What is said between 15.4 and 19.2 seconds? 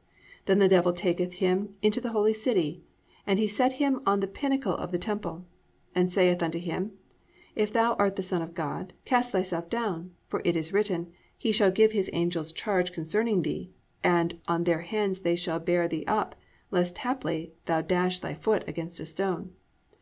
bear thee up, lest haply thou dash thy foot against a